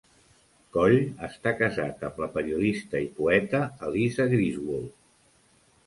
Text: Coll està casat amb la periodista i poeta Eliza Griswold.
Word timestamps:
Coll 0.77 0.97
està 1.27 1.53
casat 1.59 2.01
amb 2.11 2.19
la 2.25 2.31
periodista 2.39 3.05
i 3.07 3.13
poeta 3.21 3.63
Eliza 3.91 4.31
Griswold. 4.37 5.01